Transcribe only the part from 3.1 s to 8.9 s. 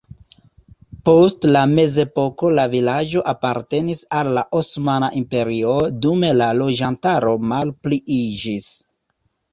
apartenis al la Osmana Imperio, dume la loĝantaro malpliiĝis.